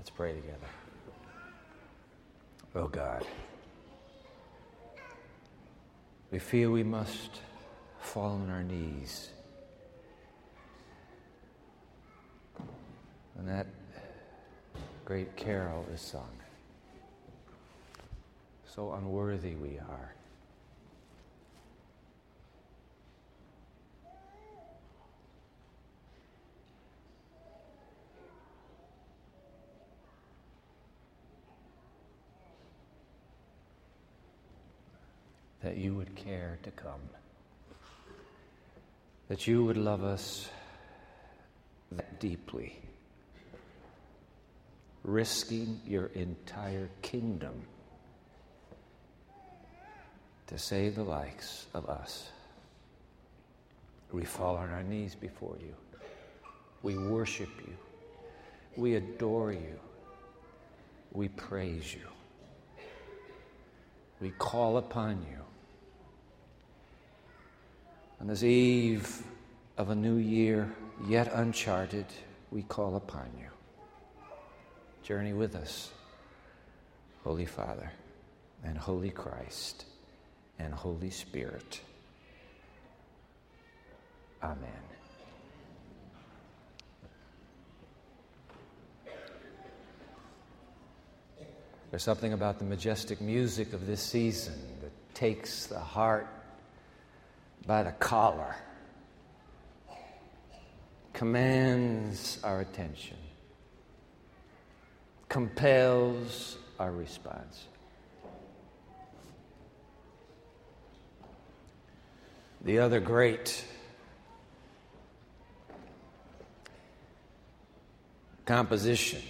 [0.00, 0.56] Let's pray together.
[2.74, 3.22] Oh God,
[6.30, 7.32] we feel we must
[8.00, 9.28] fall on our knees.
[13.36, 13.66] And that
[15.04, 16.32] great carol is sung.
[18.74, 20.14] So unworthy we are.
[35.70, 37.00] That you would care to come,
[39.28, 40.50] that you would love us
[41.92, 42.76] that deeply,
[45.04, 47.54] risking your entire kingdom
[50.48, 52.28] to save the likes of us.
[54.10, 55.76] We fall on our knees before you.
[56.82, 57.76] We worship you.
[58.76, 59.78] We adore you.
[61.12, 62.08] We praise you.
[64.20, 65.39] We call upon you.
[68.20, 69.22] On this eve
[69.78, 70.70] of a new year,
[71.08, 72.04] yet uncharted,
[72.50, 73.46] we call upon you.
[75.02, 75.90] Journey with us,
[77.24, 77.90] Holy Father,
[78.62, 79.86] and Holy Christ,
[80.58, 81.80] and Holy Spirit.
[84.42, 84.58] Amen.
[91.90, 96.28] There's something about the majestic music of this season that takes the heart
[97.66, 98.56] by the collar,
[101.12, 103.16] commands our attention,
[105.28, 107.66] compels our response.
[112.62, 113.64] The other great
[118.44, 119.22] composition,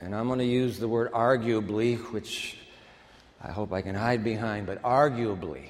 [0.00, 2.56] and I'm going to use the word arguably, which
[3.42, 5.68] I hope I can hide behind, but arguably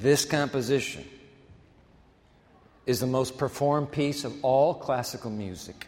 [0.00, 1.04] this composition
[2.84, 5.86] is the most performed piece of all classical music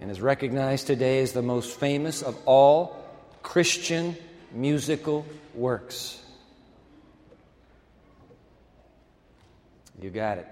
[0.00, 2.96] and is recognized today as the most famous of all
[3.42, 4.16] Christian
[4.52, 6.20] musical works.
[10.00, 10.48] You got it.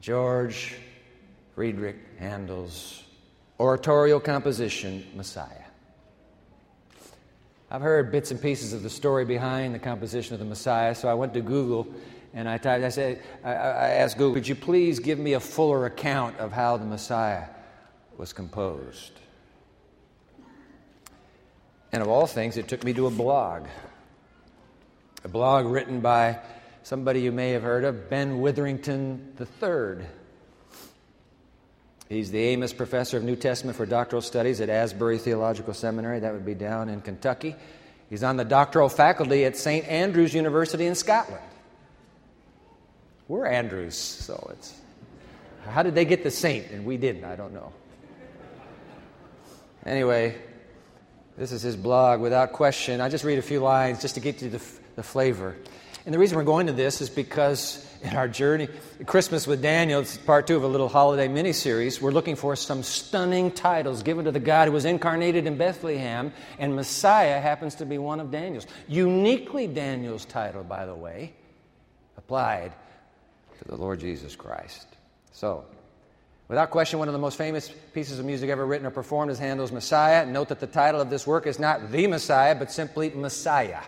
[0.00, 0.74] George
[1.54, 3.02] Friedrich Handel's
[3.60, 5.65] oratorio composition, Messiah.
[7.76, 11.08] I've heard bits and pieces of the story behind the composition of the Messiah, so
[11.08, 11.86] I went to Google
[12.32, 15.40] and I typed, I said, I, I asked Google, could you please give me a
[15.40, 17.44] fuller account of how the Messiah
[18.16, 19.12] was composed?
[21.92, 23.66] And of all things, it took me to a blog.
[25.24, 26.38] A blog written by
[26.82, 30.06] somebody you may have heard of, Ben Witherington III.
[32.08, 36.20] He's the Amos Professor of New Testament for Doctoral Studies at Asbury Theological Seminary.
[36.20, 37.56] That would be down in Kentucky.
[38.08, 39.84] He's on the doctoral faculty at St.
[39.88, 41.42] Andrews University in Scotland.
[43.26, 44.80] We're Andrews, so it's.
[45.68, 47.24] How did they get the saint and we didn't?
[47.24, 47.72] I don't know.
[49.84, 50.36] Anyway,
[51.36, 53.00] this is his blog without question.
[53.00, 54.62] I just read a few lines just to get you the,
[54.94, 55.56] the flavor.
[56.04, 58.68] And the reason we're going to this is because in our journey,
[59.04, 62.00] Christmas with Daniel, it's part two of a little holiday mini series.
[62.00, 66.32] We're looking for some stunning titles given to the God who was incarnated in Bethlehem,
[66.58, 68.66] and Messiah happens to be one of Daniel's.
[68.86, 71.34] Uniquely Daniel's title, by the way,
[72.16, 72.72] applied
[73.58, 74.86] to the Lord Jesus Christ.
[75.32, 75.64] So,
[76.46, 79.38] without question, one of the most famous pieces of music ever written or performed is
[79.38, 80.24] Handel's Messiah.
[80.24, 83.82] Note that the title of this work is not The Messiah, but simply Messiah.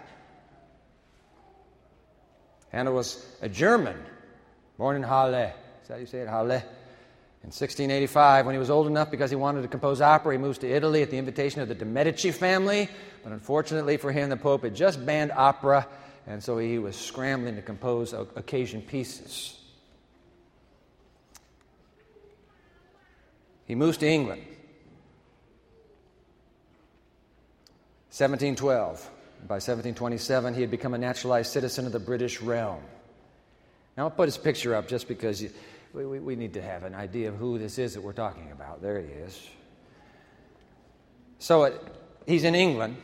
[2.71, 3.97] Handel was a German,
[4.77, 5.55] born in Halle.
[5.83, 6.29] Is that how you say it?
[6.29, 6.63] Halle.
[7.45, 10.59] In 1685, when he was old enough because he wanted to compose opera, he moves
[10.59, 12.89] to Italy at the invitation of the de' Medici family.
[13.23, 15.87] But unfortunately for him, the Pope had just banned opera,
[16.27, 19.55] and so he was scrambling to compose occasion pieces.
[23.67, 24.43] He moves to England.
[28.11, 29.11] 1712.
[29.47, 32.83] By 1727, he had become a naturalized citizen of the British realm.
[33.97, 35.51] Now, I'll put his picture up just because you,
[35.93, 38.51] we, we, we need to have an idea of who this is that we're talking
[38.53, 38.83] about.
[38.83, 39.49] There he is.
[41.39, 41.83] So it,
[42.27, 42.97] he's in England,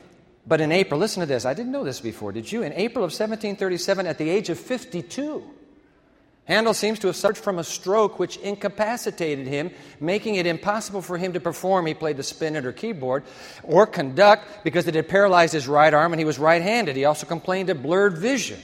[0.47, 1.45] but in April, listen to this.
[1.45, 2.63] I didn't know this before, did you?
[2.63, 5.43] In April of 1737, at the age of 52,
[6.47, 11.17] Handel seems to have suffered from a stroke which incapacitated him, making it impossible for
[11.17, 11.87] him to perform.
[11.87, 13.25] He played the spinet or keyboard
[13.63, 16.97] or conduct because it had paralyzed his right arm and he was right handed.
[16.97, 18.61] He also complained of blurred vision.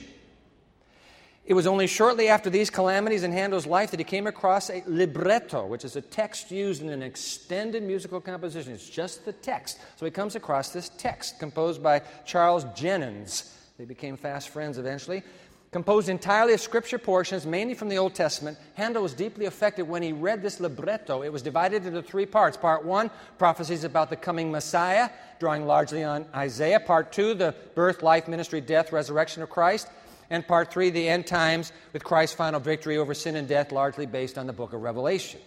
[1.46, 4.84] It was only shortly after these calamities in Handel's life that he came across a
[4.86, 8.72] libretto, which is a text used in an extended musical composition.
[8.74, 9.80] It's just the text.
[9.96, 13.52] So he comes across this text composed by Charles Jennens.
[13.78, 15.24] They became fast friends eventually.
[15.70, 20.02] Composed entirely of scripture portions, mainly from the Old Testament, Handel was deeply affected when
[20.02, 21.22] he read this libretto.
[21.22, 22.56] It was divided into three parts.
[22.56, 26.80] Part one, prophecies about the coming Messiah, drawing largely on Isaiah.
[26.80, 29.86] Part two, the birth, life, ministry, death, resurrection of Christ
[30.30, 34.06] and part three, the end times, with Christ's final victory over sin and death, largely
[34.06, 35.40] based on the book of Revelation.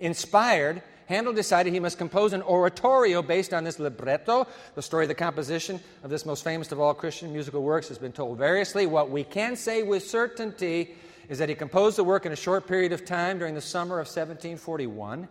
[0.00, 4.46] Inspired, Handel decided he must compose an oratorio based on this libretto.
[4.74, 7.98] The story of the composition of this most famous of all Christian musical works has
[7.98, 8.86] been told variously.
[8.86, 10.94] What we can say with certainty
[11.28, 13.96] is that he composed the work in a short period of time during the summer
[13.96, 15.28] of 1741.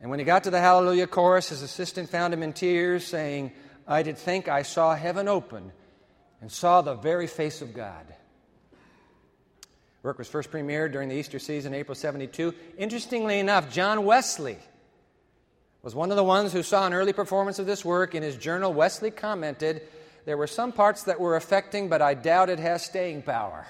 [0.00, 3.52] And when he got to the Hallelujah chorus, his assistant found him in tears, saying,
[3.88, 5.72] I did think I saw heaven open
[6.40, 8.06] and saw the very face of God.
[10.06, 12.54] Work was first premiered during the Easter season, April 72.
[12.78, 14.56] Interestingly enough, John Wesley
[15.82, 18.14] was one of the ones who saw an early performance of this work.
[18.14, 19.82] In his journal, Wesley commented,
[20.24, 23.66] There were some parts that were affecting, but I doubt it has staying power.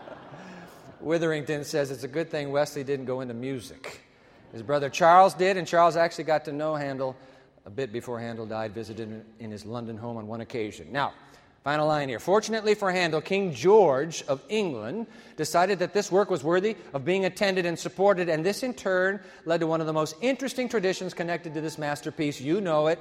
[1.00, 4.02] Witherington says it's a good thing Wesley didn't go into music.
[4.52, 7.16] His brother Charles did, and Charles actually got to know Handel
[7.64, 10.92] a bit before Handel died, visited in his London home on one occasion.
[10.92, 11.14] Now,
[11.64, 12.18] Final line here.
[12.18, 17.26] Fortunately for Handel, King George of England decided that this work was worthy of being
[17.26, 21.12] attended and supported, and this in turn led to one of the most interesting traditions
[21.12, 22.40] connected to this masterpiece.
[22.40, 22.98] You know it.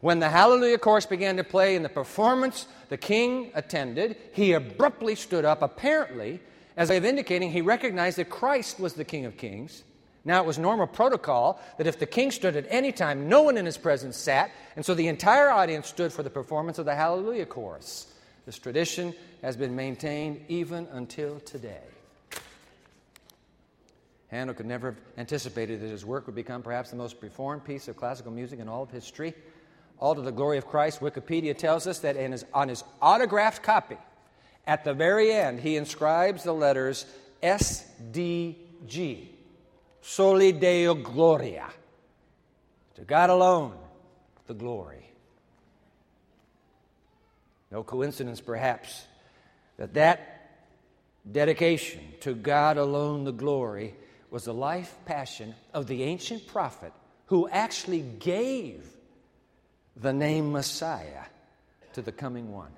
[0.00, 5.16] When the Hallelujah chorus began to play in the performance the king attended, he abruptly
[5.16, 6.40] stood up, apparently,
[6.76, 9.82] as I have indicating, he recognized that Christ was the King of Kings
[10.24, 13.56] now, it was normal protocol that if the king stood at any time, no one
[13.56, 16.94] in his presence sat, and so the entire audience stood for the performance of the
[16.94, 18.12] Hallelujah chorus.
[18.44, 21.80] This tradition has been maintained even until today.
[24.28, 27.88] Handel could never have anticipated that his work would become perhaps the most performed piece
[27.88, 29.34] of classical music in all of history.
[29.98, 33.96] All to the glory of Christ, Wikipedia tells us that his, on his autographed copy,
[34.66, 37.06] at the very end, he inscribes the letters
[37.42, 39.39] SDG
[40.00, 41.68] Soli Deo Gloria.
[42.96, 43.76] To God alone,
[44.46, 45.10] the glory.
[47.70, 49.06] No coincidence, perhaps,
[49.76, 50.50] that that
[51.30, 53.94] dedication to God alone, the glory,
[54.30, 56.92] was the life passion of the ancient prophet
[57.26, 58.86] who actually gave
[59.96, 61.24] the name Messiah
[61.92, 62.72] to the coming one.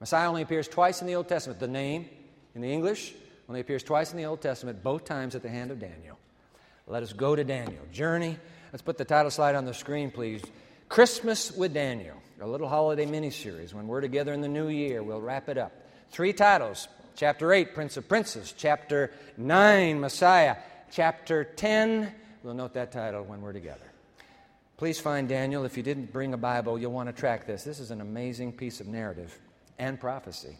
[0.00, 1.60] Messiah only appears twice in the Old Testament.
[1.60, 2.08] The name
[2.54, 3.14] in the English
[3.48, 6.18] only appears twice in the Old Testament, both times at the hand of Daniel.
[6.86, 7.82] Let us go to Daniel.
[7.92, 8.38] Journey.
[8.72, 10.42] Let's put the title slide on the screen, please.
[10.88, 13.72] Christmas with Daniel, a little holiday mini series.
[13.74, 15.72] When we're together in the new year, we'll wrap it up.
[16.10, 18.52] Three titles Chapter 8, Prince of Princes.
[18.56, 20.56] Chapter 9, Messiah.
[20.90, 22.12] Chapter 10,
[22.42, 23.86] we'll note that title when we're together.
[24.76, 25.64] Please find Daniel.
[25.64, 27.62] If you didn't bring a Bible, you'll want to track this.
[27.62, 29.38] This is an amazing piece of narrative
[29.78, 30.58] and prophecy.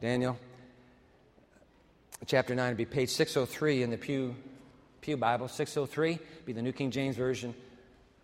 [0.00, 0.38] Daniel
[2.26, 4.34] chapter 9 would be page 603 in the Pew,
[5.00, 5.48] Pew Bible.
[5.48, 7.54] 603 be the New King James Version,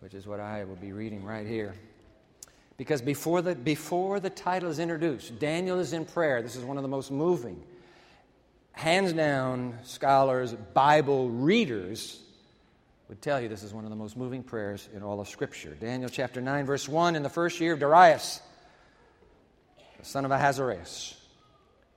[0.01, 1.75] which is what I will be reading right here.
[2.77, 6.43] Because before the, before the title is introduced, Daniel is in prayer.
[6.43, 7.61] This is one of the most moving.
[8.73, 12.21] Hands down, scholars, Bible readers
[13.09, 15.75] would tell you this is one of the most moving prayers in all of Scripture.
[15.75, 18.41] Daniel chapter 9, verse 1 In the first year of Darius,
[19.99, 21.18] the son of Ahasuerus,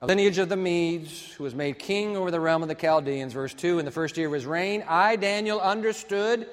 [0.02, 3.32] a lineage of the Medes, who was made king over the realm of the Chaldeans.
[3.32, 6.48] Verse 2 In the first year of his reign, I, Daniel, understood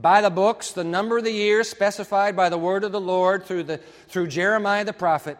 [0.00, 3.46] by the books the number of the years specified by the word of the Lord
[3.46, 5.38] through, the, through Jeremiah the prophet,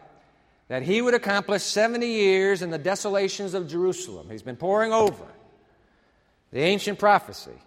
[0.67, 4.27] that he would accomplish 70 years in the desolations of Jerusalem.
[4.29, 5.25] He's been poring over
[6.51, 7.57] the ancient prophecy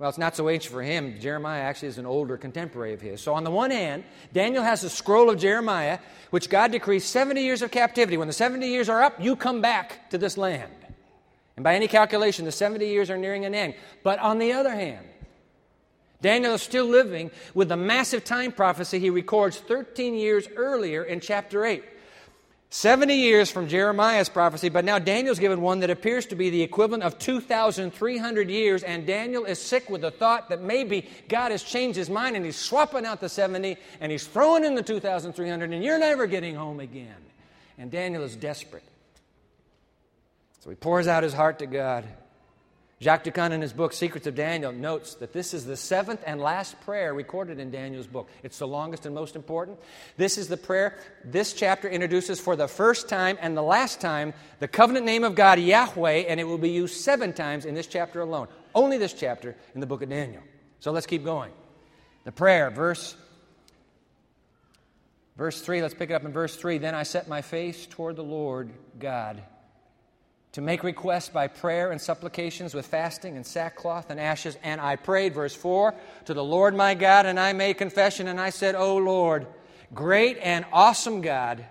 [0.00, 1.20] well, it's not so ancient for him.
[1.20, 3.20] Jeremiah actually is an older contemporary of his.
[3.20, 4.02] So, on the one hand,
[4.32, 5.98] Daniel has the scroll of Jeremiah,
[6.30, 8.16] which God decrees 70 years of captivity.
[8.16, 10.72] When the 70 years are up, you come back to this land.
[11.54, 13.74] And by any calculation, the 70 years are nearing an end.
[14.02, 15.06] But on the other hand,
[16.22, 21.20] Daniel is still living with the massive time prophecy he records 13 years earlier in
[21.20, 21.84] chapter 8.
[22.72, 26.62] 70 years from Jeremiah's prophecy, but now Daniel's given one that appears to be the
[26.62, 31.64] equivalent of 2,300 years, and Daniel is sick with the thought that maybe God has
[31.64, 35.72] changed his mind and he's swapping out the 70 and he's throwing in the 2,300
[35.72, 37.16] and you're never getting home again.
[37.76, 38.84] And Daniel is desperate.
[40.60, 42.04] So he pours out his heart to God.
[43.02, 46.38] Jacques Doukhan, in his book Secrets of Daniel, notes that this is the seventh and
[46.38, 48.28] last prayer recorded in Daniel's book.
[48.42, 49.78] It's the longest and most important.
[50.18, 54.34] This is the prayer this chapter introduces for the first time and the last time
[54.58, 57.86] the covenant name of God, Yahweh, and it will be used seven times in this
[57.86, 58.48] chapter alone.
[58.74, 60.42] Only this chapter in the book of Daniel.
[60.80, 61.52] So let's keep going.
[62.24, 63.16] The prayer, verse
[65.36, 66.76] Verse 3, let's pick it up in verse 3.
[66.76, 69.42] Then I set my face toward the Lord God
[70.52, 74.58] to make requests by prayer and supplications with fasting and sackcloth and ashes.
[74.62, 78.40] And I prayed, verse 4, to the Lord my God, and I made confession, and
[78.40, 79.46] I said, O Lord,
[79.94, 81.64] great and awesome God,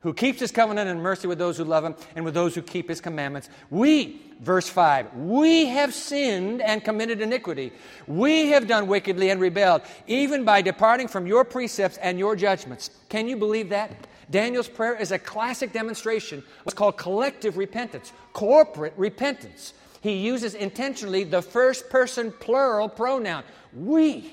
[0.00, 2.62] who keeps his covenant and mercy with those who love him and with those who
[2.62, 3.48] keep his commandments.
[3.68, 7.72] We, verse 5, we have sinned and committed iniquity.
[8.06, 12.90] We have done wickedly and rebelled, even by departing from your precepts and your judgments.
[13.08, 14.06] Can you believe that?
[14.30, 19.72] Daniel's prayer is a classic demonstration of what's called collective repentance, corporate repentance.
[20.00, 23.42] He uses intentionally the first person plural pronoun,
[23.74, 24.32] we.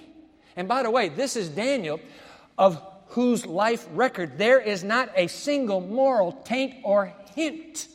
[0.55, 1.99] And by the way, this is Daniel,
[2.57, 2.81] of
[3.15, 7.87] whose life record there is not a single moral taint or hint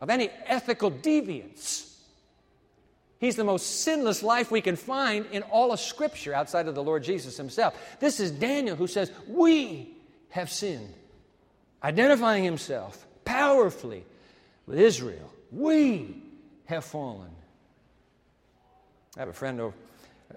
[0.00, 1.88] of any ethical deviance.
[3.20, 6.82] He's the most sinless life we can find in all of Scripture outside of the
[6.82, 7.78] Lord Jesus himself.
[8.00, 9.96] This is Daniel who says, We
[10.30, 10.92] have sinned
[11.84, 14.04] identifying himself powerfully
[14.66, 15.32] with Israel.
[15.52, 16.20] We
[16.64, 17.30] have fallen.
[19.16, 19.60] I have a friend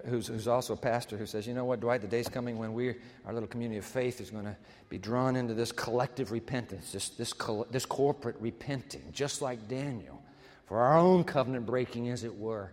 [0.06, 2.72] who's, who's also a pastor who says, You know what, Dwight, the day's coming when
[2.72, 2.94] we,
[3.26, 4.56] our little community of faith, is going to
[4.88, 7.32] be drawn into this collective repentance, this, this,
[7.70, 10.22] this corporate repenting, just like Daniel,
[10.66, 12.72] for our own covenant breaking, as it were.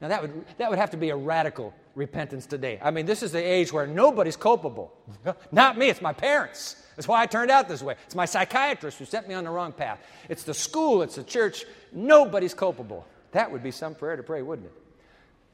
[0.00, 2.80] Now, that would, that would have to be a radical repentance today.
[2.82, 4.92] I mean, this is the age where nobody's culpable.
[5.52, 6.76] Not me, it's my parents.
[6.96, 7.94] That's why I turned out this way.
[8.06, 10.00] It's my psychiatrist who set me on the wrong path.
[10.28, 11.64] It's the school, it's the church.
[11.92, 13.06] Nobody's culpable.
[13.30, 14.74] That would be some prayer to pray, wouldn't it?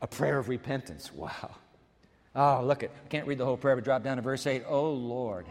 [0.00, 1.12] A prayer of repentance.
[1.12, 1.50] Wow.
[2.34, 4.64] Oh, look at, I can't read the whole prayer, but drop down to verse 8.
[4.68, 5.46] Oh Lord,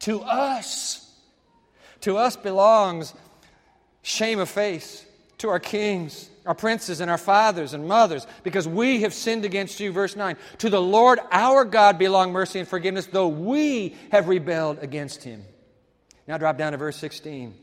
[0.00, 1.08] to us,
[2.00, 3.14] to us belongs
[4.02, 5.04] shame of face,
[5.38, 9.78] to our kings, our princes, and our fathers and mothers, because we have sinned against
[9.78, 9.92] you.
[9.92, 10.36] Verse 9.
[10.58, 15.44] To the Lord our God belong mercy and forgiveness, though we have rebelled against him.
[16.26, 17.54] Now drop down to verse 16.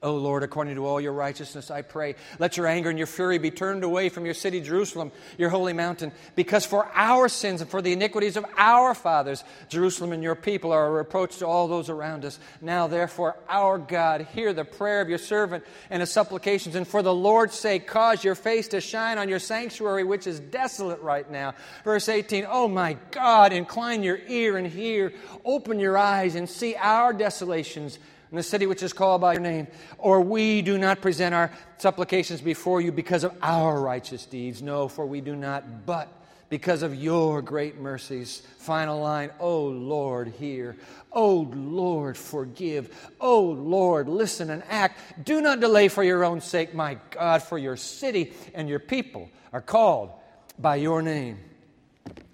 [0.00, 3.38] O Lord, according to all your righteousness, I pray, let your anger and your fury
[3.38, 7.68] be turned away from your city, Jerusalem, your holy mountain, because for our sins and
[7.68, 11.66] for the iniquities of our fathers, Jerusalem and your people are a reproach to all
[11.66, 12.38] those around us.
[12.60, 17.02] Now, therefore, our God, hear the prayer of your servant and his supplications, and for
[17.02, 21.28] the Lord's sake, cause your face to shine on your sanctuary, which is desolate right
[21.28, 21.54] now.
[21.82, 25.12] Verse 18, Oh my God, incline your ear and hear,
[25.44, 27.98] open your eyes and see our desolations
[28.30, 29.66] in the city which is called by your name.
[29.98, 34.62] Or we do not present our supplications before you because of our righteous deeds.
[34.62, 36.08] No, for we do not, but
[36.48, 38.42] because of your great mercies.
[38.58, 40.76] Final line, Oh Lord, hear.
[41.12, 43.10] Oh Lord, forgive.
[43.20, 44.98] Oh Lord, listen and act.
[45.24, 49.30] Do not delay for your own sake, my God, for your city and your people
[49.52, 50.10] are called
[50.58, 51.38] by your name.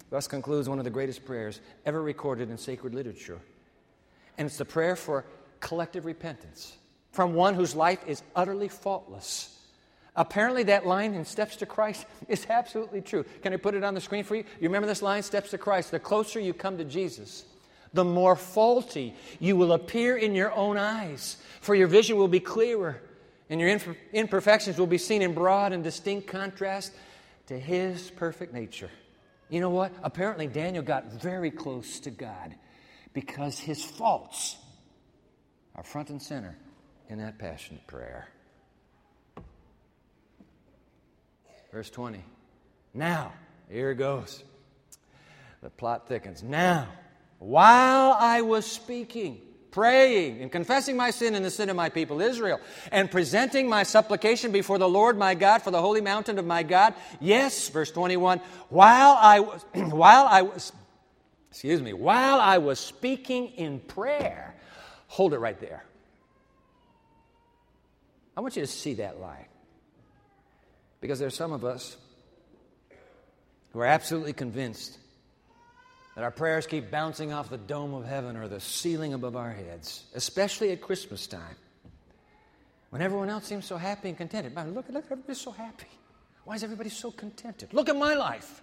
[0.09, 3.39] Thus concludes one of the greatest prayers ever recorded in sacred literature.
[4.37, 5.25] And it's the prayer for
[5.59, 6.75] collective repentance
[7.11, 9.51] from one whose life is utterly faultless.
[10.15, 13.25] Apparently, that line in Steps to Christ is absolutely true.
[13.41, 14.43] Can I put it on the screen for you?
[14.59, 15.91] You remember this line, Steps to Christ?
[15.91, 17.45] The closer you come to Jesus,
[17.93, 22.39] the more faulty you will appear in your own eyes, for your vision will be
[22.39, 23.01] clearer,
[23.49, 23.77] and your
[24.13, 26.93] imperfections will be seen in broad and distinct contrast
[27.47, 28.89] to His perfect nature.
[29.49, 29.91] You know what?
[30.01, 32.55] Apparently, Daniel got very close to God
[33.13, 34.57] because his faults
[35.75, 36.55] are front and center
[37.09, 38.27] in that passionate prayer.
[41.71, 42.23] Verse 20.
[42.93, 43.33] Now,
[43.69, 44.43] here it goes.
[45.61, 46.41] The plot thickens.
[46.41, 46.87] Now,
[47.39, 49.41] while I was speaking,
[49.71, 52.61] praying, and confessing my sin and the sin of my people Israel,
[52.93, 56.63] and presenting my supplication before the Lord my God for the holy mountain of my
[56.63, 58.39] God, yes, verse 21,
[58.69, 60.71] while I was, while I was,
[61.51, 64.54] excuse me, while I was speaking in prayer,
[65.15, 65.81] Hold it right there.
[68.35, 69.45] I want you to see that line.
[70.99, 71.95] Because there's some of us
[73.71, 74.97] who are absolutely convinced
[76.15, 79.51] that our prayers keep bouncing off the dome of heaven or the ceiling above our
[79.51, 81.55] heads, especially at Christmas time.
[82.89, 84.53] When everyone else seems so happy and contented.
[84.53, 85.87] Man, look, look, everybody's so happy.
[86.43, 87.73] Why is everybody so contented?
[87.73, 88.61] Look at my life.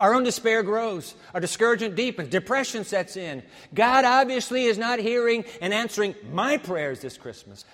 [0.00, 1.14] Our own despair grows.
[1.34, 2.30] Our discouragement deepens.
[2.30, 3.42] Depression sets in.
[3.74, 7.66] God obviously is not hearing and answering my prayers this Christmas.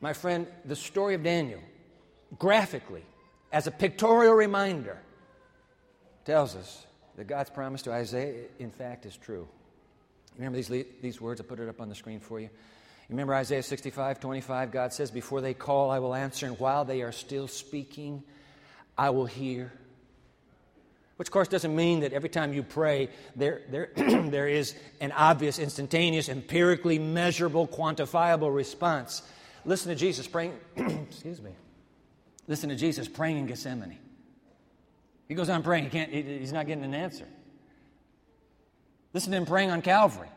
[0.00, 1.60] My friend, the story of Daniel
[2.38, 3.04] graphically,
[3.52, 4.98] as a pictorial reminder,
[6.24, 6.84] tells us
[7.16, 9.46] that God's promise to Isaiah, in fact, is true.
[10.36, 11.40] Remember these, these words?
[11.40, 12.50] I put it up on the screen for you.
[13.08, 14.72] Remember Isaiah 65, 25?
[14.72, 18.24] God says, Before they call, I will answer, and while they are still speaking,
[18.96, 19.72] I will hear.
[21.16, 25.12] Which, of course, doesn't mean that every time you pray, there, there, there is an
[25.12, 29.22] obvious, instantaneous, empirically measurable, quantifiable response.
[29.64, 31.52] Listen to Jesus praying, excuse me.
[32.48, 33.98] Listen to Jesus praying in Gethsemane.
[35.28, 37.26] He goes on praying, he can't, he's not getting an answer.
[39.12, 40.28] Listen to him praying on Calvary.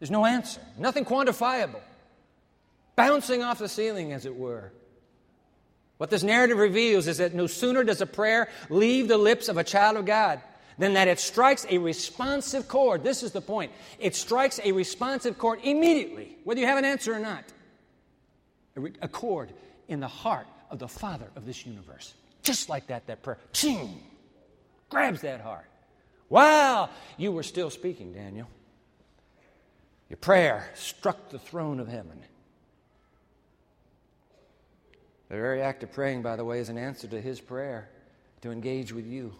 [0.00, 1.80] There's no answer, nothing quantifiable,
[2.96, 4.72] bouncing off the ceiling, as it were.
[6.04, 9.56] What this narrative reveals is that no sooner does a prayer leave the lips of
[9.56, 10.38] a child of God
[10.76, 13.02] than that it strikes a responsive chord.
[13.02, 13.72] This is the point.
[13.98, 17.44] It strikes a responsive chord immediately, whether you have an answer or not.
[19.00, 19.54] A chord
[19.88, 22.12] in the heart of the Father of this universe.
[22.42, 23.98] Just like that, that prayer, ching,
[24.90, 25.70] grabs that heart.
[26.28, 28.50] Wow, you were still speaking, Daniel.
[30.10, 32.22] Your prayer struck the throne of heaven.
[35.34, 37.88] The very act of praying, by the way, is an answer to his prayer
[38.42, 39.34] to engage with you.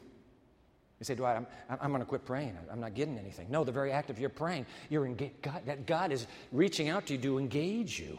[0.99, 1.47] You say, Dwight, I'm,
[1.81, 2.59] I'm going to quit praying.
[2.69, 3.47] I'm not getting anything.
[3.49, 7.07] No, the very act of your praying, you're engage, God, that God is reaching out
[7.07, 8.19] to you to engage you.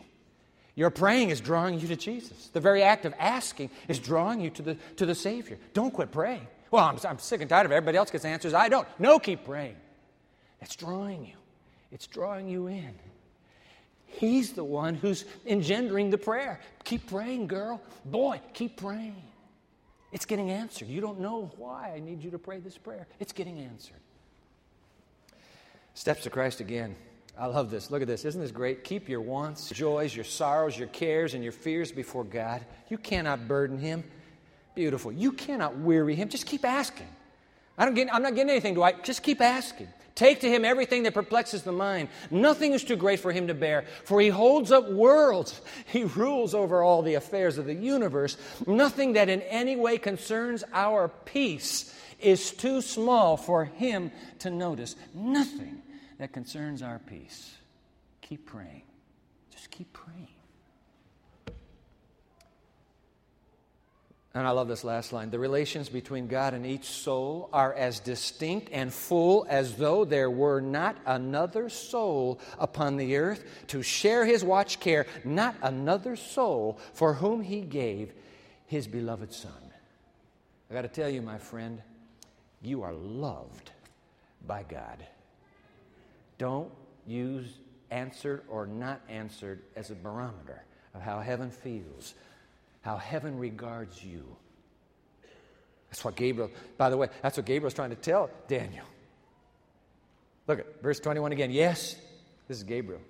[0.75, 2.47] Your praying is drawing you to Jesus.
[2.53, 5.57] The very act of asking is drawing you to the, to the Savior.
[5.73, 6.47] Don't quit praying.
[6.71, 7.75] Well, I'm, I'm sick and tired of it.
[7.75, 8.53] everybody else gets answers.
[8.53, 8.87] I don't.
[8.99, 9.75] No, keep praying.
[10.61, 11.35] It's drawing you,
[11.91, 12.95] it's drawing you in.
[14.17, 16.59] He's the one who's engendering the prayer.
[16.83, 17.81] Keep praying, girl.
[18.05, 19.21] Boy, keep praying.
[20.11, 20.87] It's getting answered.
[20.87, 23.07] You don't know why I need you to pray this prayer.
[23.19, 23.99] It's getting answered.
[25.93, 26.95] Steps to Christ again.
[27.37, 27.91] I love this.
[27.91, 28.23] Look at this.
[28.23, 28.85] Isn't this great?
[28.85, 32.65] Keep your wants, joys, your sorrows, your cares, and your fears before God.
[32.87, 34.03] You cannot burden Him.
[34.73, 35.11] Beautiful.
[35.11, 36.29] You cannot weary Him.
[36.29, 37.07] Just keep asking.
[37.77, 39.03] I don't get, I'm not getting anything, Dwight.
[39.03, 39.89] Just keep asking.
[40.15, 42.07] Take to him everything that perplexes the mind.
[42.31, 45.61] Nothing is too great for him to bear, for he holds up worlds.
[45.87, 48.37] He rules over all the affairs of the universe.
[48.67, 54.95] Nothing that in any way concerns our peace is too small for him to notice.
[55.13, 55.81] Nothing
[56.17, 57.53] that concerns our peace.
[58.21, 58.83] Keep praying.
[59.51, 60.34] Just keep praying.
[64.35, 65.29] And I love this last line.
[65.29, 70.29] The relations between God and each soul are as distinct and full as though there
[70.29, 76.77] were not another soul upon the earth to share his watch care, not another soul
[76.93, 78.11] for whom he gave
[78.65, 79.53] his beloved Son.
[80.69, 81.81] I got to tell you, my friend,
[82.61, 83.71] you are loved
[84.45, 85.05] by God.
[86.37, 86.71] Don't
[87.07, 87.47] use
[87.89, 92.15] answered or not answered as a barometer of how heaven feels
[92.85, 94.23] how heaven regards you.
[95.89, 98.85] That's what Gabriel, by the way, that's what Gabriel's trying to tell Daniel.
[100.45, 101.49] Look at verse 21 again.
[101.49, 101.95] Yes,
[102.47, 103.01] this is Gabriel.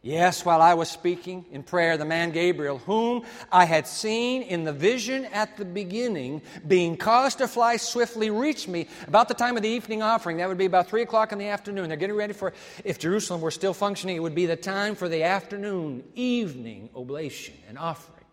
[0.00, 4.62] Yes, while I was speaking in prayer, the man Gabriel, whom I had seen in
[4.62, 9.56] the vision at the beginning, being caused to fly swiftly, reached me about the time
[9.56, 10.36] of the evening offering.
[10.36, 11.88] That would be about 3 o'clock in the afternoon.
[11.88, 12.52] They're getting ready for,
[12.84, 17.56] if Jerusalem were still functioning, it would be the time for the afternoon, evening oblation
[17.68, 18.25] and offering.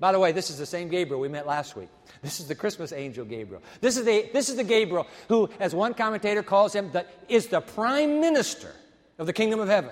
[0.00, 1.90] By the way, this is the same Gabriel we met last week.
[2.22, 3.62] This is the Christmas angel Gabriel.
[3.82, 6.90] This is the, this is the Gabriel who, as one commentator calls him,
[7.28, 8.74] is the prime minister
[9.18, 9.90] of the kingdom of heaven.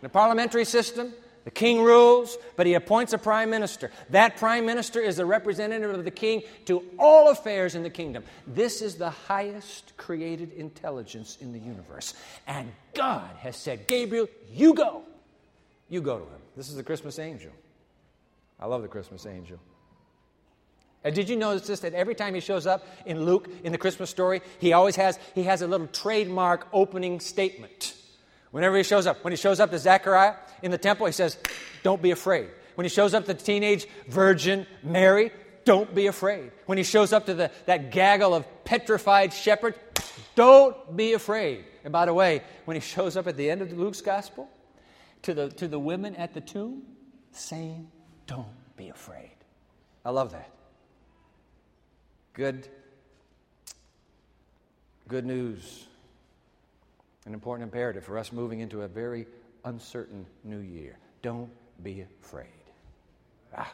[0.00, 1.12] In a parliamentary system,
[1.44, 3.90] the king rules, but he appoints a prime minister.
[4.08, 8.24] That prime minister is the representative of the king to all affairs in the kingdom.
[8.46, 12.14] This is the highest created intelligence in the universe.
[12.46, 15.02] And God has said, Gabriel, you go.
[15.90, 16.40] You go to him.
[16.56, 17.52] This is the Christmas angel.
[18.60, 19.58] I love the Christmas angel.
[21.04, 23.78] And did you notice this that every time he shows up in Luke in the
[23.78, 27.94] Christmas story, he always has he has a little trademark opening statement.
[28.50, 31.38] Whenever he shows up, when he shows up to Zechariah in the temple, he says,
[31.82, 35.32] "Don't be afraid." When he shows up to the teenage virgin Mary,
[35.64, 36.52] don't be afraid.
[36.66, 39.76] When he shows up to the, that gaggle of petrified shepherds,
[40.34, 41.64] don't be afraid.
[41.84, 44.48] And by the way, when he shows up at the end of Luke's gospel
[45.22, 46.82] to the, to the women at the tomb,
[47.32, 47.88] same
[48.28, 49.34] don't be afraid.
[50.04, 50.50] I love that.
[52.34, 52.68] Good,
[55.08, 55.86] good news.
[57.26, 59.26] An important imperative for us moving into a very
[59.64, 60.96] uncertain new year.
[61.22, 61.50] Don't
[61.82, 62.46] be afraid.
[63.56, 63.72] Ah.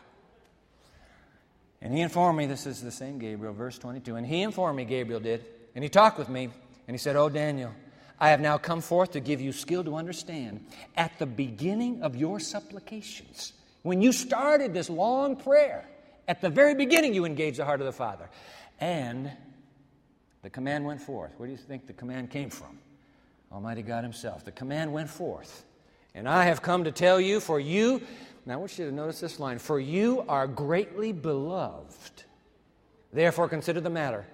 [1.82, 4.16] And he informed me, this is the same Gabriel, verse 22.
[4.16, 6.44] And he informed me, Gabriel did, and he talked with me,
[6.88, 7.74] and he said, Oh, Daniel,
[8.18, 10.64] I have now come forth to give you skill to understand.
[10.96, 13.52] At the beginning of your supplications,
[13.84, 15.84] When you started this long prayer,
[16.26, 18.30] at the very beginning, you engaged the heart of the Father.
[18.80, 19.30] And
[20.40, 21.34] the command went forth.
[21.36, 22.78] Where do you think the command came from?
[23.52, 24.42] Almighty God Himself.
[24.42, 25.66] The command went forth.
[26.14, 28.00] And I have come to tell you, for you,
[28.46, 32.24] now I want you to notice this line, for you are greatly beloved.
[33.12, 34.24] Therefore, consider the matter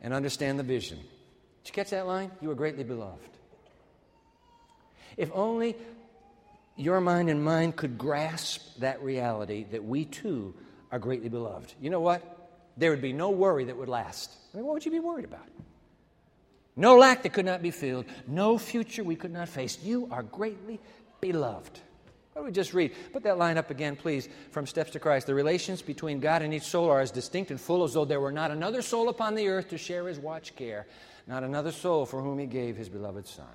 [0.00, 0.96] and understand the vision.
[0.96, 2.30] Did you catch that line?
[2.40, 3.28] You are greatly beloved.
[5.18, 5.76] If only
[6.80, 10.54] your mind and mine could grasp that reality that we too
[10.90, 11.74] are greatly beloved.
[11.80, 12.22] You know what?
[12.76, 14.30] There would be no worry that would last.
[14.52, 15.46] I mean, what would you be worried about?
[16.76, 19.78] No lack that could not be filled, no future we could not face.
[19.82, 20.80] You are greatly
[21.20, 21.78] beloved.
[22.32, 22.92] What do we just read?
[23.12, 25.26] Put that line up again, please, from Steps to Christ.
[25.26, 28.20] The relations between God and each soul are as distinct and full as though there
[28.20, 30.86] were not another soul upon the earth to share his watch care,
[31.26, 33.46] not another soul for whom he gave his beloved Son.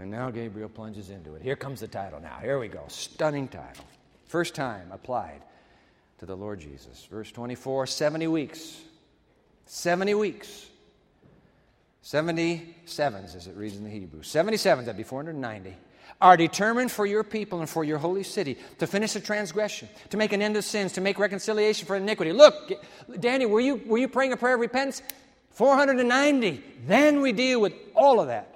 [0.00, 1.42] And now Gabriel plunges into it.
[1.42, 2.38] Here comes the title now.
[2.40, 2.84] Here we go.
[2.88, 3.84] Stunning title.
[4.24, 5.42] First time applied
[6.18, 7.06] to the Lord Jesus.
[7.10, 8.80] Verse 24 70 weeks.
[9.66, 10.66] 70 weeks.
[12.02, 14.22] 77s, as it reads in the Hebrew.
[14.22, 15.76] 77s, that'd be 490,
[16.18, 20.16] are determined for your people and for your holy city to finish the transgression, to
[20.16, 22.32] make an end of sins, to make reconciliation for iniquity.
[22.32, 22.72] Look,
[23.20, 25.02] Danny, were you, were you praying a prayer of repentance?
[25.50, 26.64] 490.
[26.86, 28.49] Then we deal with all of that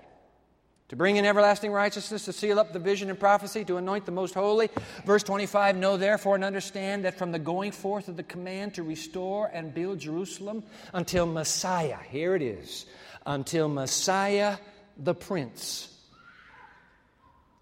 [0.88, 4.12] to bring in everlasting righteousness, to seal up the vision and prophecy, to anoint the
[4.12, 4.68] most holy.
[5.04, 8.82] Verse 25 Know therefore and understand that from the going forth of the command to
[8.82, 12.86] restore and build Jerusalem until Messiah, here it is,
[13.24, 14.58] until Messiah
[14.96, 15.90] the Prince.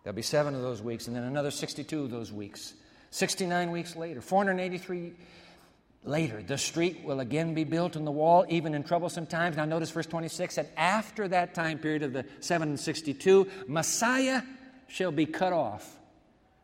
[0.03, 2.75] There'll be seven of those weeks, and then another 62 of those weeks.
[3.11, 5.13] 69 weeks later, 483
[6.05, 9.57] later, the street will again be built and the wall, even in troublesome times.
[9.57, 14.43] Now, notice verse 26 and after that time period of the 762, Messiah
[14.89, 15.97] shall be cut off,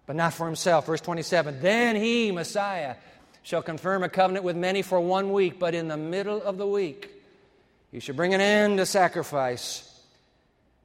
[0.07, 0.87] but not for himself.
[0.87, 2.97] Verse 27 Then he, Messiah,
[3.43, 6.67] shall confirm a covenant with many for one week, but in the middle of the
[6.67, 7.11] week,
[7.91, 9.85] he shall bring an end to sacrifice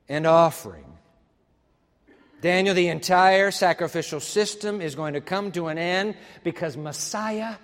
[0.07, 0.85] and offering.
[2.43, 7.55] Daniel, the entire sacrificial system is going to come to an end because Messiah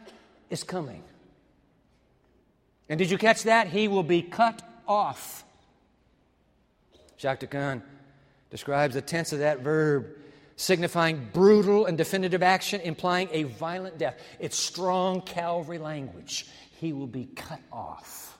[0.49, 1.03] is coming.
[2.89, 3.67] And did you catch that?
[3.67, 5.43] He will be cut off.
[7.17, 7.81] Jacques Doukhan
[8.49, 10.07] describes the tense of that verb,
[10.55, 14.19] signifying brutal and definitive action, implying a violent death.
[14.39, 16.47] It's strong Calvary language.
[16.79, 18.37] He will be cut off.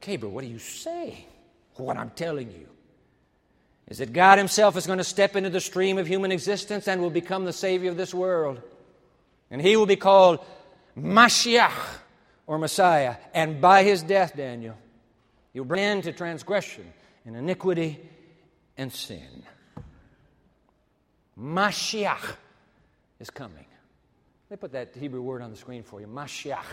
[0.00, 1.26] Gabriel, what do you say?
[1.76, 2.68] What I'm telling you
[3.88, 7.00] is that God Himself is going to step into the stream of human existence and
[7.00, 8.62] will become the Savior of this world.
[9.54, 10.40] And He will be called
[10.98, 11.70] Mashiach
[12.48, 13.14] or Messiah.
[13.32, 14.76] And by His death, Daniel,
[15.52, 16.92] He'll bring end to transgression
[17.24, 18.00] and iniquity
[18.76, 19.44] and sin.
[21.38, 22.34] Mashiach
[23.20, 23.64] is coming.
[24.50, 26.64] Let me put that Hebrew word on the screen for you Mashiach.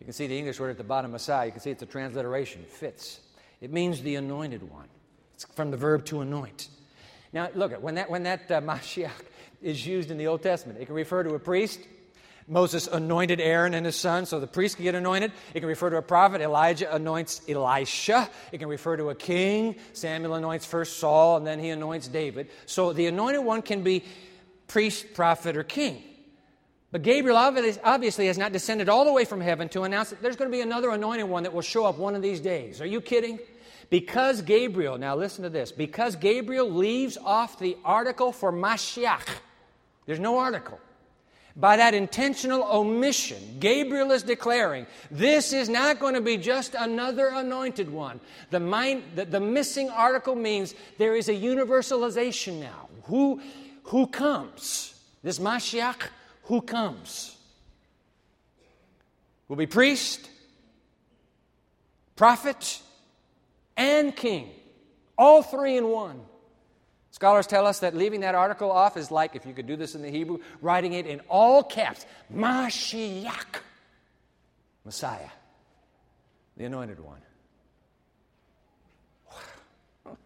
[0.00, 1.46] You can see the English word at the bottom, Messiah.
[1.46, 2.62] You can see it's a transliteration.
[2.62, 3.20] It fits.
[3.60, 4.88] It means the anointed one.
[5.34, 6.70] It's from the verb to anoint.
[7.32, 9.12] Now, look, when that, when that uh, Mashiach
[9.62, 11.80] is used in the Old Testament, it can refer to a priest.
[12.50, 15.32] Moses anointed Aaron and his son, so the priest can get anointed.
[15.52, 16.40] It can refer to a prophet.
[16.40, 18.30] Elijah anoints Elisha.
[18.52, 19.76] It can refer to a king.
[19.92, 22.48] Samuel anoints first Saul, and then he anoints David.
[22.64, 24.02] So the anointed one can be
[24.66, 26.02] priest, prophet, or king.
[26.90, 30.36] But Gabriel obviously has not descended all the way from heaven to announce that there's
[30.36, 32.80] going to be another anointed one that will show up one of these days.
[32.80, 33.38] Are you kidding?
[33.90, 39.28] Because Gabriel, now listen to this, because Gabriel leaves off the article for Mashiach,
[40.08, 40.80] there's no article.
[41.54, 47.28] By that intentional omission, Gabriel is declaring this is not going to be just another
[47.28, 48.20] anointed one.
[48.48, 52.88] The, mind, the, the missing article means there is a universalization now.
[53.02, 53.42] Who,
[53.82, 54.98] who comes?
[55.22, 56.08] This Mashiach
[56.44, 57.36] who comes
[59.46, 60.30] will be priest,
[62.16, 62.80] prophet,
[63.76, 64.48] and king.
[65.18, 66.22] All three in one.
[67.18, 69.96] Scholars tell us that leaving that article off is like, if you could do this
[69.96, 73.56] in the Hebrew, writing it in all caps Mashiach,
[74.84, 75.30] Messiah,
[76.56, 77.18] the anointed one.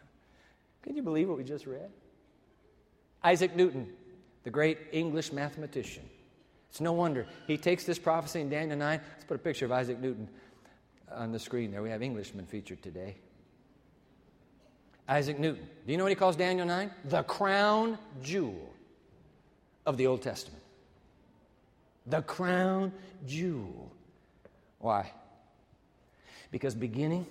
[0.82, 1.88] Can you believe what we just read?
[3.24, 3.88] Isaac Newton,
[4.44, 6.04] the great English mathematician,
[6.68, 7.26] it's no wonder.
[7.46, 9.00] He takes this prophecy in Daniel 9.
[9.12, 10.28] Let's put a picture of Isaac Newton
[11.10, 11.80] on the screen there.
[11.80, 13.16] We have Englishmen featured today.
[15.08, 15.66] Isaac Newton.
[15.86, 16.90] Do you know what he calls Daniel 9?
[17.04, 18.72] The crown jewel
[19.84, 20.62] of the Old Testament.
[22.06, 22.92] The crown
[23.26, 23.92] jewel.
[24.78, 25.10] Why?
[26.50, 27.26] Because beginning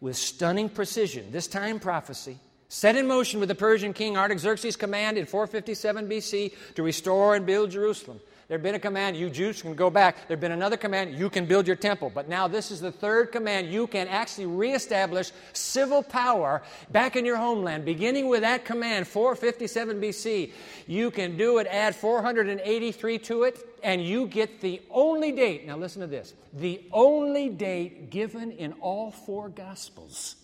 [0.00, 1.30] with stunning precision.
[1.30, 6.52] This time prophecy set in motion with the Persian king Artaxerxes' command in 457 BC
[6.74, 8.20] to restore and build Jerusalem.
[8.52, 10.28] There had been a command, you Jews can go back.
[10.28, 12.12] There had been another command, you can build your temple.
[12.14, 13.72] But now this is the third command.
[13.72, 17.86] You can actually reestablish civil power back in your homeland.
[17.86, 20.52] Beginning with that command, 457 BC,
[20.86, 25.66] you can do it, add 483 to it, and you get the only date.
[25.66, 30.36] Now listen to this the only date given in all four Gospels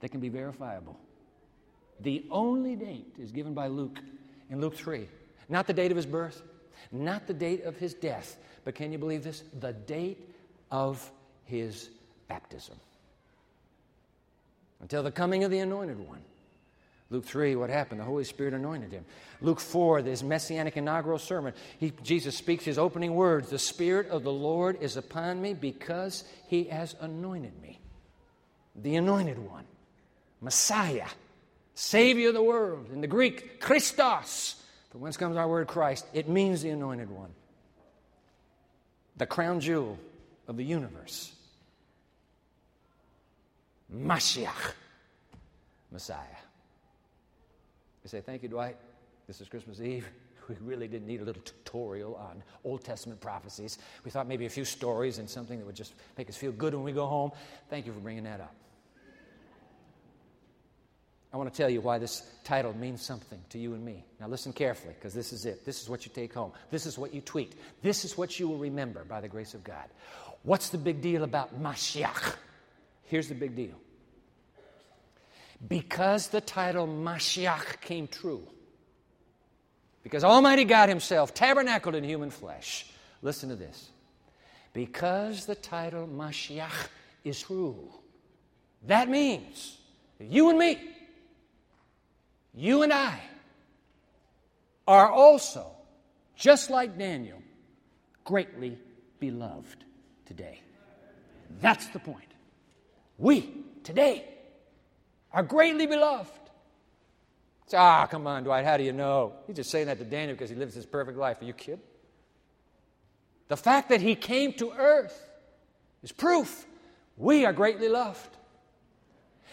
[0.00, 0.98] that can be verifiable.
[2.00, 3.98] The only date is given by Luke
[4.48, 5.06] in Luke 3.
[5.50, 6.40] Not the date of his birth,
[6.92, 9.42] not the date of his death, but can you believe this?
[9.58, 10.28] The date
[10.70, 11.10] of
[11.44, 11.90] his
[12.28, 12.76] baptism.
[14.80, 16.22] Until the coming of the anointed one.
[17.10, 18.00] Luke 3, what happened?
[18.00, 19.04] The Holy Spirit anointed him.
[19.40, 24.22] Luke 4, this messianic inaugural sermon, he, Jesus speaks his opening words The Spirit of
[24.22, 27.80] the Lord is upon me because he has anointed me.
[28.76, 29.64] The anointed one,
[30.40, 31.08] Messiah,
[31.74, 32.90] Savior of the world.
[32.92, 34.54] In the Greek, Christos,
[34.90, 36.06] from whence comes our word Christ?
[36.12, 37.30] It means the anointed one,
[39.16, 39.98] the crown jewel
[40.48, 41.32] of the universe.
[43.94, 44.72] Mashiach,
[45.90, 46.18] Messiah.
[48.04, 48.76] You say, Thank you, Dwight.
[49.26, 50.08] This is Christmas Eve.
[50.48, 53.78] We really didn't need a little tutorial on Old Testament prophecies.
[54.04, 56.74] We thought maybe a few stories and something that would just make us feel good
[56.74, 57.30] when we go home.
[57.68, 58.52] Thank you for bringing that up.
[61.32, 64.04] I want to tell you why this title means something to you and me.
[64.18, 65.64] Now, listen carefully, because this is it.
[65.64, 66.52] This is what you take home.
[66.70, 67.54] This is what you tweet.
[67.82, 69.84] This is what you will remember by the grace of God.
[70.42, 72.34] What's the big deal about Mashiach?
[73.04, 73.74] Here's the big deal.
[75.68, 78.46] Because the title Mashiach came true,
[80.02, 82.86] because Almighty God Himself tabernacled in human flesh,
[83.20, 83.90] listen to this.
[84.72, 86.88] Because the title Mashiach
[87.24, 87.90] is true,
[88.86, 89.76] that means
[90.18, 90.78] you and me,
[92.54, 93.20] you and I
[94.86, 95.70] are also,
[96.36, 97.42] just like Daniel,
[98.24, 98.78] greatly
[99.18, 99.84] beloved
[100.26, 100.60] today.
[101.60, 102.26] That's the point.
[103.18, 103.52] We,
[103.84, 104.24] today,
[105.32, 106.30] are greatly beloved.
[107.74, 109.34] ah, come on, Dwight, how do you know?
[109.46, 111.40] He's just saying that to Daniel because he lives his perfect life.
[111.40, 111.80] Are you kidding?
[113.48, 115.28] The fact that he came to earth
[116.02, 116.66] is proof
[117.16, 118.36] we are greatly loved.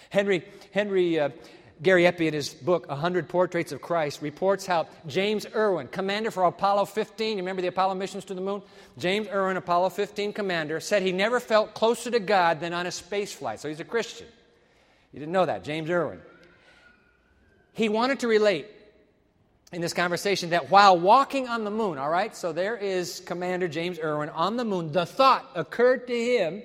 [0.09, 1.29] Henry, Henry uh,
[1.81, 6.85] Gariepy, in his book, 100 Portraits of Christ, reports how James Irwin, commander for Apollo
[6.85, 8.63] 15, you remember the Apollo missions to the moon?
[8.97, 12.91] James Irwin, Apollo 15 commander, said he never felt closer to God than on a
[12.91, 13.59] space flight.
[13.59, 14.27] So he's a Christian.
[15.13, 16.19] You didn't know that, James Irwin.
[17.73, 18.67] He wanted to relate
[19.71, 23.67] in this conversation that while walking on the moon, all right, so there is Commander
[23.67, 26.63] James Irwin on the moon, the thought occurred to him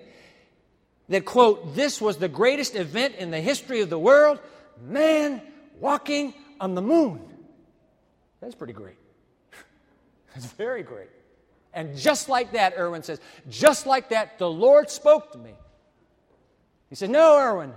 [1.09, 4.39] that, quote, this was the greatest event in the history of the world
[4.83, 5.41] man
[5.79, 7.21] walking on the moon.
[8.41, 8.97] That's pretty great.
[10.35, 11.09] That's very great.
[11.75, 15.55] And just like that, Irwin says, just like that, the Lord spoke to me.
[16.91, 17.73] He said, No, Irwin,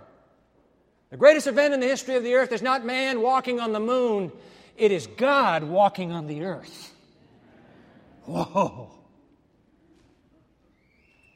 [1.09, 3.79] the greatest event in the history of the earth is not man walking on the
[3.79, 4.31] moon,
[4.75, 6.93] it is God walking on the earth.
[8.23, 8.91] Whoa.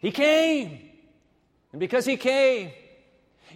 [0.01, 0.89] He came.
[1.71, 2.71] And because he came,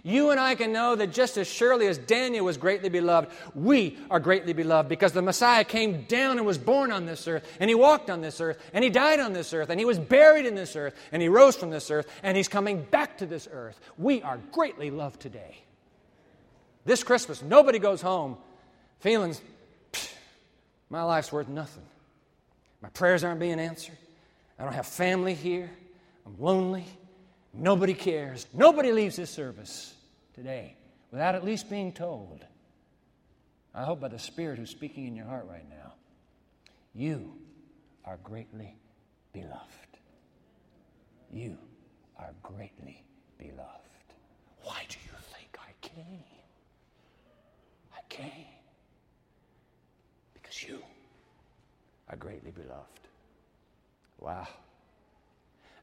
[0.02, 3.96] you and I can know that just as surely as Daniel was greatly beloved, we
[4.10, 7.68] are greatly beloved because the Messiah came down and was born on this earth, and
[7.68, 10.46] he walked on this earth, and he died on this earth, and he was buried
[10.46, 13.48] in this earth, and he rose from this earth, and he's coming back to this
[13.50, 13.80] earth.
[13.96, 15.56] We are greatly loved today.
[16.84, 18.36] This Christmas, nobody goes home
[19.00, 19.34] feeling,
[20.90, 21.82] my life's worth nothing.
[22.80, 23.96] My prayers aren't being answered.
[24.58, 25.70] I don't have family here.
[26.26, 26.84] I'm lonely.
[27.56, 28.46] Nobody cares.
[28.52, 29.94] Nobody leaves this service
[30.34, 30.76] today
[31.10, 32.44] without at least being told.
[33.74, 35.94] I hope by the Spirit who's speaking in your heart right now,
[36.94, 37.34] you
[38.04, 38.76] are greatly
[39.32, 39.98] beloved.
[41.32, 41.56] You
[42.18, 43.02] are greatly
[43.38, 43.58] beloved.
[44.62, 46.24] Why do you think I came?
[47.92, 48.46] I came
[50.34, 50.78] because you
[52.08, 53.08] are greatly beloved.
[54.20, 54.46] Wow.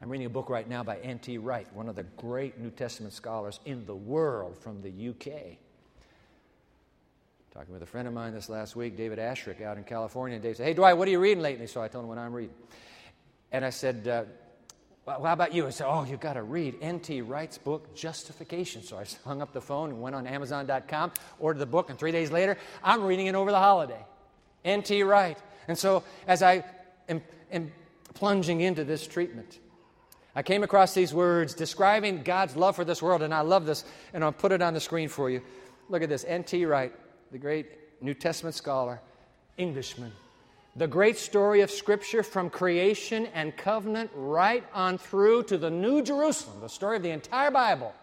[0.01, 1.37] I'm reading a book right now by N.T.
[1.37, 5.57] Wright, one of the great New Testament scholars in the world from the UK.
[7.53, 10.35] Talking with a friend of mine this last week, David Ashrick, out in California.
[10.35, 11.67] And Dave said, Hey, Dwight, what are you reading lately?
[11.67, 12.55] So I told him what I'm reading.
[13.51, 14.23] And I said, uh,
[15.05, 15.67] well, how about you?
[15.67, 17.21] I said, Oh, you've got to read N.T.
[17.21, 18.81] Wright's book, Justification.
[18.81, 22.11] So I hung up the phone and went on Amazon.com, ordered the book, and three
[22.11, 24.03] days later, I'm reading it over the holiday.
[24.65, 25.03] N.T.
[25.03, 25.37] Wright.
[25.67, 26.63] And so as I
[27.07, 27.71] am, am
[28.15, 29.59] plunging into this treatment,
[30.35, 33.83] I came across these words describing God's love for this world, and I love this,
[34.13, 35.41] and I'll put it on the screen for you.
[35.89, 36.65] Look at this N.T.
[36.65, 36.93] Wright,
[37.31, 37.67] the great
[38.01, 39.01] New Testament scholar,
[39.57, 40.11] Englishman.
[40.77, 46.01] The great story of Scripture from creation and covenant right on through to the New
[46.01, 47.93] Jerusalem, the story of the entire Bible,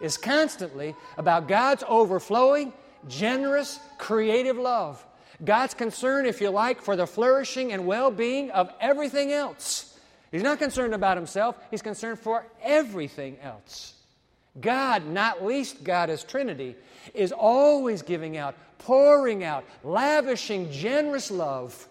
[0.00, 2.72] is constantly about God's overflowing,
[3.06, 5.06] generous, creative love.
[5.44, 9.89] God's concern, if you like, for the flourishing and well being of everything else.
[10.30, 13.94] He's not concerned about himself, he's concerned for everything else.
[14.60, 16.76] God, not least God as Trinity,
[17.14, 21.88] is always giving out, pouring out, lavishing generous love.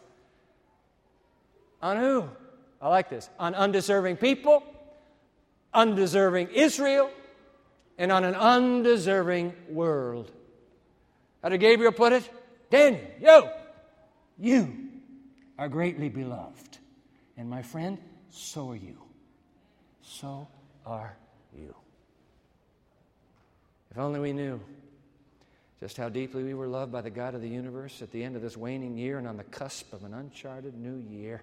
[1.81, 2.25] On who?
[2.81, 3.29] I like this.
[3.39, 4.63] On undeserving people,
[5.73, 7.09] undeserving Israel,
[7.97, 10.31] and on an undeserving world.
[11.43, 12.29] How did Gabriel put it?
[12.69, 13.51] Daniel, yo,
[14.37, 14.89] you
[15.57, 16.77] are greatly beloved.
[17.37, 17.97] And my friend,
[18.29, 18.97] so are you.
[20.01, 20.47] So
[20.85, 21.15] are
[21.57, 21.75] you.
[23.91, 24.61] If only we knew
[25.79, 28.35] just how deeply we were loved by the God of the universe at the end
[28.35, 31.41] of this waning year and on the cusp of an uncharted new year,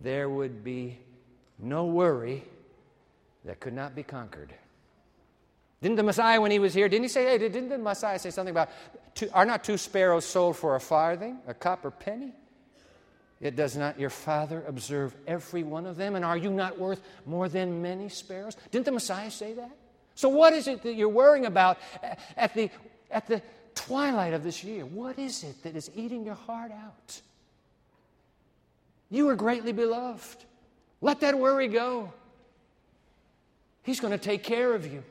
[0.00, 0.98] there would be
[1.58, 2.42] no worry
[3.44, 4.54] that could not be conquered.
[5.82, 8.30] Didn't the Messiah, when he was here, didn't he say, hey, didn't the Messiah say
[8.30, 8.70] something about,
[9.32, 12.32] are not two sparrows sold for a farthing, a copper penny?
[13.42, 16.14] It does not your Father observe every one of them?
[16.14, 18.56] And are you not worth more than many sparrows?
[18.70, 19.76] Didn't the Messiah say that?
[20.14, 21.78] So, what is it that you're worrying about
[22.36, 22.70] at the,
[23.10, 23.42] at the
[23.74, 24.86] twilight of this year?
[24.86, 27.20] What is it that is eating your heart out?
[29.10, 30.44] You are greatly beloved.
[31.00, 32.12] Let that worry go.
[33.82, 35.02] He's going to take care of you.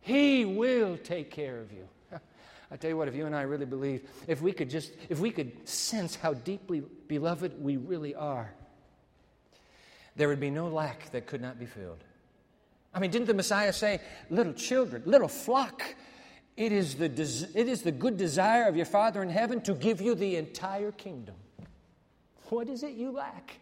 [0.00, 1.86] He will take care of you.
[2.74, 5.20] I tell you what, if you and I really believe, if we could just, if
[5.20, 8.52] we could sense how deeply beloved we really are,
[10.16, 12.02] there would be no lack that could not be filled.
[12.92, 15.84] I mean, didn't the Messiah say, little children, little flock,
[16.56, 19.74] it is the, des- it is the good desire of your Father in heaven to
[19.74, 21.36] give you the entire kingdom.
[22.48, 23.60] What is it you lack?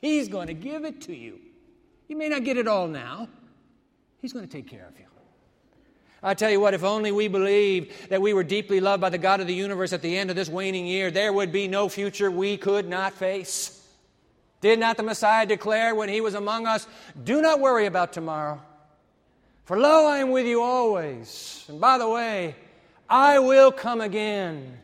[0.00, 1.40] He's going to give it to you.
[2.06, 3.28] You may not get it all now,
[4.20, 5.06] He's going to take care of you.
[6.22, 9.18] I tell you what, if only we believed that we were deeply loved by the
[9.18, 11.88] God of the universe at the end of this waning year, there would be no
[11.88, 13.74] future we could not face.
[14.60, 16.86] Did not the Messiah declare when he was among us,
[17.22, 18.60] Do not worry about tomorrow,
[19.64, 21.64] for lo, I am with you always.
[21.68, 22.56] And by the way,
[23.08, 24.78] I will come again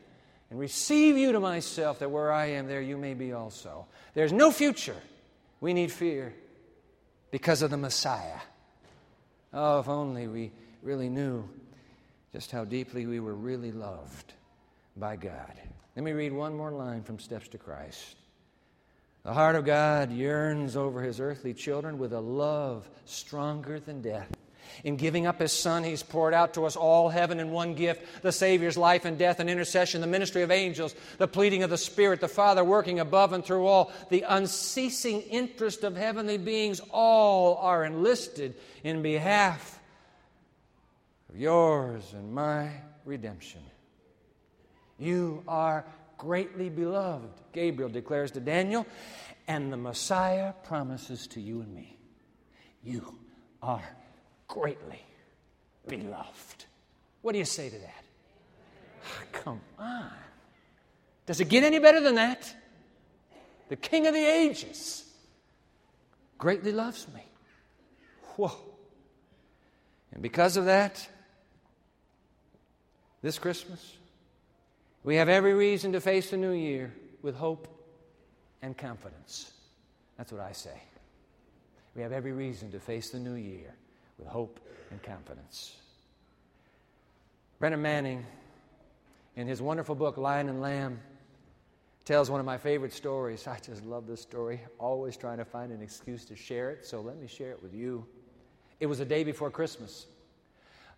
[0.51, 3.87] and receive you to myself, that where I am, there you may be also.
[4.15, 4.97] There's no future
[5.61, 6.33] we need fear
[7.33, 8.39] because of the Messiah.
[9.53, 10.53] Oh, if only we
[10.85, 11.49] really knew
[12.33, 14.35] just how deeply we were really loved
[14.97, 15.53] by God.
[15.97, 18.17] Let me read one more line from Steps to Christ.
[19.23, 24.29] The heart of God yearns over his earthly children with a love stronger than death.
[24.83, 28.23] In giving up his son, he's poured out to us all heaven in one gift
[28.23, 31.79] the Savior's life and death and intercession, the ministry of angels, the pleading of the
[31.79, 36.81] Spirit, the Father working above and through all, the unceasing interest of heavenly beings.
[36.91, 39.81] All are enlisted in behalf
[41.35, 42.71] of yours and my
[43.05, 43.61] redemption.
[44.99, 45.85] You are
[46.17, 48.87] greatly beloved, Gabriel declares to Daniel,
[49.49, 51.99] and the Messiah promises to you and me.
[52.85, 53.19] You
[53.61, 53.83] are
[54.47, 55.03] greatly
[55.89, 56.67] beloved.
[57.23, 58.05] What do you say to that?
[59.05, 60.11] Oh, come on.
[61.27, 62.55] Does it get any better than that?
[63.71, 65.05] The King of the ages
[66.39, 67.25] greatly loves me.
[68.37, 68.53] Whoa.
[70.13, 71.09] And because of that,
[73.25, 73.97] this Christmas,
[75.03, 77.67] we have every reason to face the new year with hope
[78.61, 79.51] and confidence.
[80.19, 80.79] That's what I say.
[81.97, 83.75] We have every reason to face the new year
[84.19, 84.61] with hope
[84.91, 85.75] and confidence.
[87.61, 88.27] Brennan Manning,
[89.37, 91.01] in his wonderful book, Lion and Lamb,
[92.05, 93.47] tells one of my favorite stories.
[93.47, 97.01] I just love this story, always trying to find an excuse to share it, so
[97.01, 98.05] let me share it with you.
[98.81, 100.09] It was a day before Christmas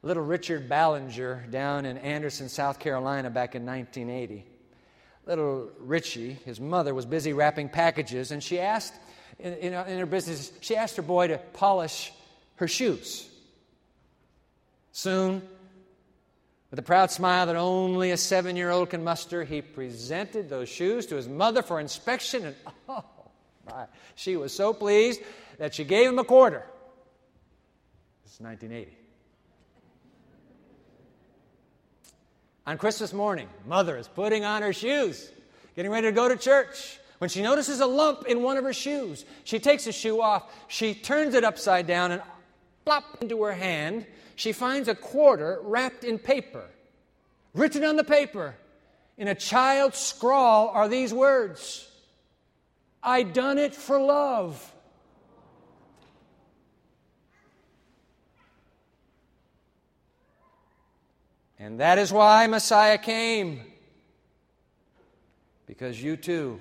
[0.02, 4.46] little Richard Ballinger down in Anderson, South Carolina back in 1980.
[5.26, 8.94] Little Richie, his mother, was busy wrapping packages, and she asked,
[9.38, 12.12] in, in, her business, she asked her boy to polish
[12.56, 13.28] her shoes.
[14.92, 15.42] Soon,
[16.70, 20.68] with a proud smile that only a seven year old can muster, he presented those
[20.68, 22.56] shoes to his mother for inspection, and
[22.88, 23.04] oh,
[23.66, 25.20] my, she was so pleased
[25.58, 26.64] that she gave him a quarter.
[28.22, 29.05] This is 1980.
[32.66, 35.30] On Christmas morning, mother is putting on her shoes,
[35.76, 36.98] getting ready to go to church.
[37.18, 40.52] When she notices a lump in one of her shoes, she takes the shoe off,
[40.66, 42.22] she turns it upside down, and
[42.84, 44.04] plop into her hand,
[44.34, 46.64] she finds a quarter wrapped in paper.
[47.54, 48.54] Written on the paper
[49.16, 51.88] in a child's scrawl are these words
[53.02, 54.72] I done it for love.
[61.58, 63.60] And that is why Messiah came.
[65.66, 66.60] Because you too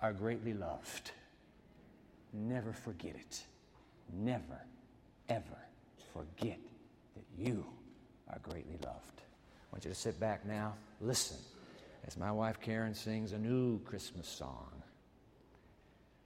[0.00, 1.12] are greatly loved.
[2.32, 3.42] Never forget it.
[4.12, 4.60] Never,
[5.28, 5.58] ever
[6.12, 6.58] forget
[7.14, 7.64] that you
[8.28, 9.20] are greatly loved.
[9.20, 11.38] I want you to sit back now, listen,
[12.06, 14.70] as my wife Karen sings a new Christmas song.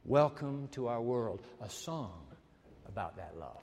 [0.05, 2.27] Welcome to our world, a song
[2.89, 3.63] about that love.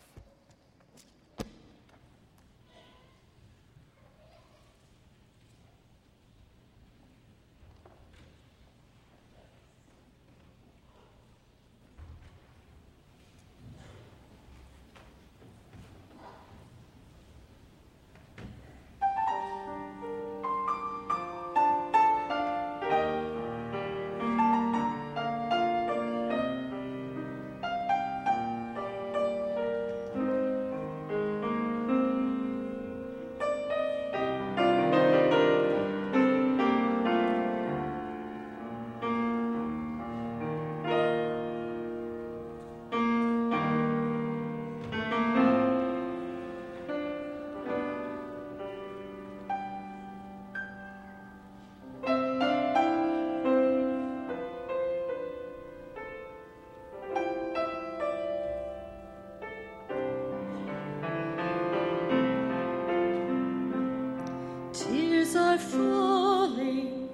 [65.54, 67.10] are falling,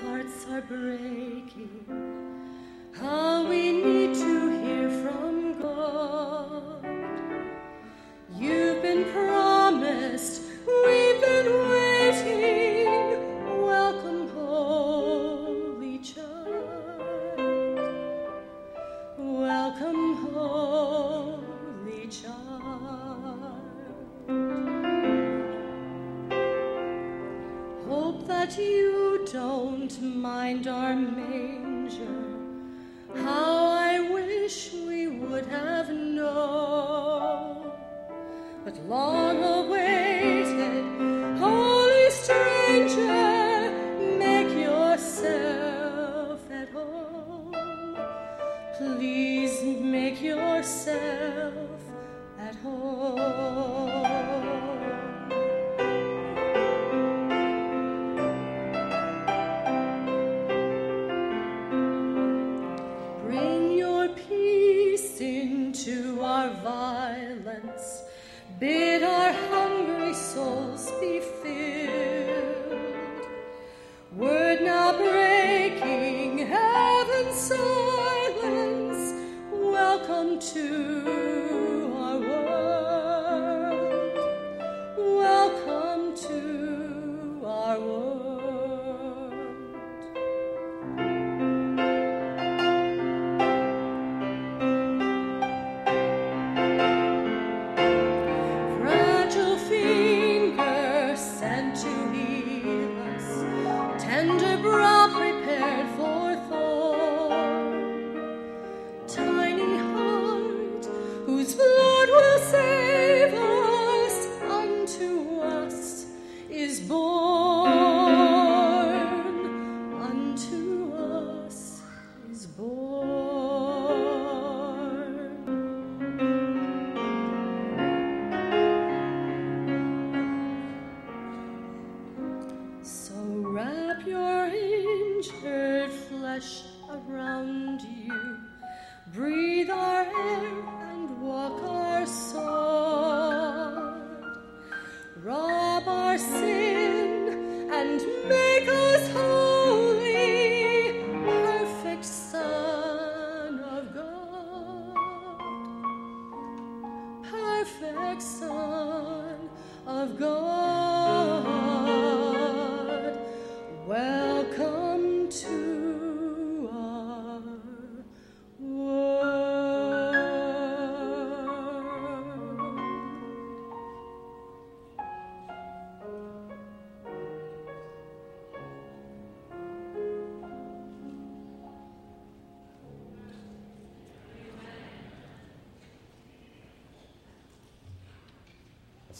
[0.00, 2.03] hearts are breaking.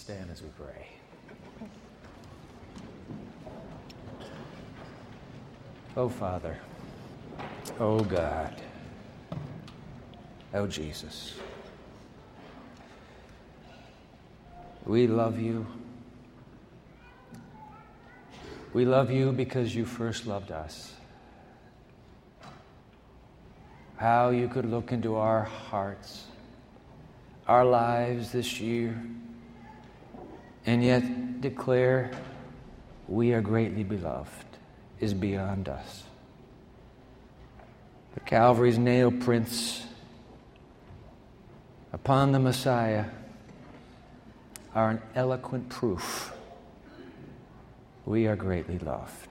[0.05, 0.87] Stand as we pray.
[5.97, 6.59] Oh, Father.
[7.81, 8.55] Oh, God.
[10.53, 11.33] Oh, Jesus.
[14.85, 15.67] We love you.
[18.75, 20.93] We love you because you first loved us.
[23.97, 26.27] How you could look into our hearts,
[27.49, 29.03] our lives this year,
[30.67, 32.11] and yet declare
[33.09, 34.45] we are greatly beloved
[35.01, 36.05] is beyond us.
[38.15, 39.85] The Calvary's nail prints
[41.93, 43.07] upon the Messiah
[44.75, 46.33] are an eloquent proof
[48.07, 49.29] we are greatly loved.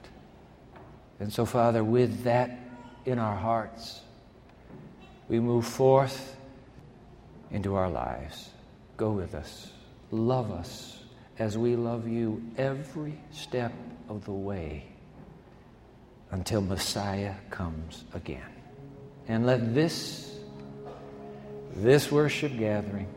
[1.20, 2.58] And so, Father, with that
[3.04, 4.00] in our hearts,
[5.28, 6.36] we move forth
[7.50, 8.50] into our lives.
[8.96, 9.70] Go with us.
[10.10, 11.03] Love us
[11.38, 13.72] as we love you every step
[14.08, 14.84] of the way
[16.30, 18.42] until Messiah comes again.
[19.28, 20.36] And let this,
[21.74, 23.08] this worship gathering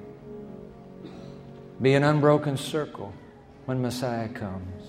[1.82, 3.14] be an unbroken circle
[3.66, 4.84] when Messiah comes.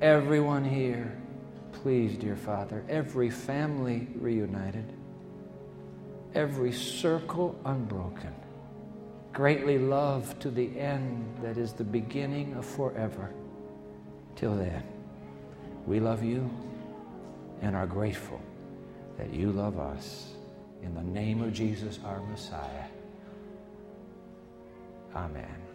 [0.00, 1.16] Everyone here,
[1.72, 4.92] please, dear Father, every family reunited,
[6.34, 8.34] every circle unbroken,
[9.36, 13.30] greatly loved to the end that is the beginning of forever.
[14.34, 14.82] Till then,
[15.86, 16.48] we love you
[17.60, 18.40] and are grateful
[19.18, 20.32] that you love us.
[20.82, 22.86] In the name of Jesus, our Messiah.
[25.14, 25.65] Amen.